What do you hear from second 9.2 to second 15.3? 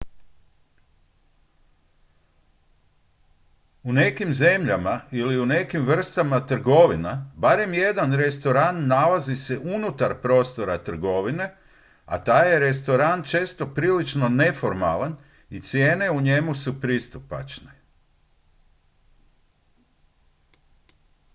se unutar prostora trgovine a taj je restoran često prilično neformalan